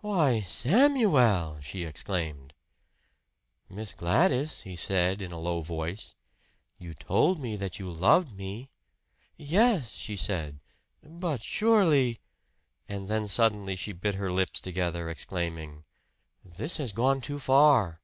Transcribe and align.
"Why, 0.00 0.40
Samuel!" 0.40 1.60
she 1.60 1.84
exclaimed. 1.84 2.54
"Miss 3.68 3.92
Gladys," 3.92 4.62
he 4.62 4.74
said 4.74 5.22
in 5.22 5.30
a 5.30 5.38
low 5.38 5.62
voice, 5.62 6.16
"you 6.76 6.92
told 6.92 7.38
me 7.38 7.54
that 7.54 7.78
you 7.78 7.92
loved 7.92 8.32
me." 8.36 8.68
"Yes," 9.36 9.92
she 9.92 10.16
said, 10.16 10.58
"but 11.04 11.40
surely" 11.40 12.18
And 12.88 13.06
then 13.06 13.28
suddenly 13.28 13.76
she 13.76 13.92
bit 13.92 14.16
her 14.16 14.32
lips 14.32 14.60
together 14.60 15.08
exclaiming, 15.08 15.84
"This 16.44 16.78
has 16.78 16.90
gone 16.90 17.20
too 17.20 17.38
far!" 17.38 18.00